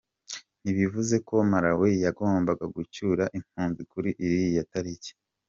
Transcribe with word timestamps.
Ntibivuze 0.61 1.15
ko 1.27 1.35
Malawi 1.51 1.91
yagombaga 2.05 2.65
gucyura 2.75 3.23
impunzi 3.37 3.81
kuri 3.91 4.09
iriya 4.23 4.63
tariki. 4.73 5.11